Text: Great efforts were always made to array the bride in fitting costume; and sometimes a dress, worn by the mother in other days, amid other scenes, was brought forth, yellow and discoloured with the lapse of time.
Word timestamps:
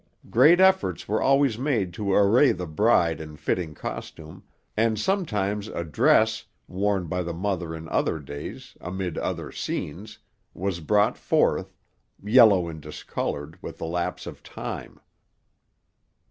Great 0.31 0.59
efforts 0.59 1.07
were 1.07 1.21
always 1.21 1.59
made 1.59 1.93
to 1.93 2.11
array 2.11 2.51
the 2.51 2.65
bride 2.65 3.21
in 3.21 3.37
fitting 3.37 3.75
costume; 3.75 4.43
and 4.75 4.99
sometimes 4.99 5.67
a 5.67 5.83
dress, 5.83 6.45
worn 6.67 7.05
by 7.05 7.21
the 7.21 7.35
mother 7.35 7.75
in 7.75 7.87
other 7.89 8.17
days, 8.17 8.75
amid 8.81 9.15
other 9.19 9.51
scenes, 9.51 10.17
was 10.55 10.79
brought 10.79 11.19
forth, 11.19 11.75
yellow 12.19 12.67
and 12.67 12.81
discoloured 12.81 13.59
with 13.61 13.77
the 13.77 13.85
lapse 13.85 14.25
of 14.25 14.41
time. 14.41 14.99